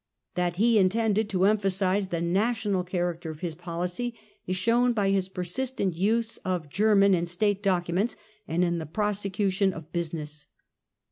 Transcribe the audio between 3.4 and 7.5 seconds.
his policy is shown by his persistent use of German in